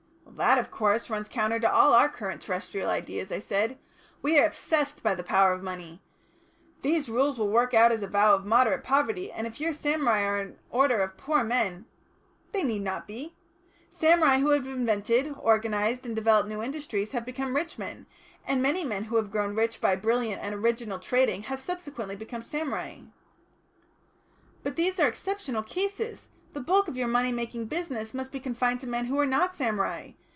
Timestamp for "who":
14.39-14.49, 19.03-19.17, 29.05-29.19